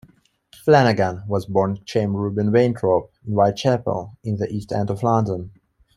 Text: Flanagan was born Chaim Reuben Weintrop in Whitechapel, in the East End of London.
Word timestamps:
Flanagan 0.65 1.21
was 1.27 1.45
born 1.45 1.77
Chaim 1.87 2.15
Reuben 2.17 2.49
Weintrop 2.51 3.09
in 3.23 3.33
Whitechapel, 3.33 4.17
in 4.23 4.37
the 4.37 4.51
East 4.51 4.71
End 4.71 4.89
of 4.89 5.03
London. 5.03 5.51